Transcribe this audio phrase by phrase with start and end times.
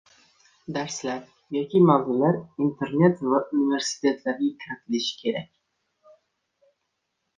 [0.77, 1.19] Darslar
[1.55, 6.17] yoki mavzular Internet va universitetlarga kiritilishi kerak.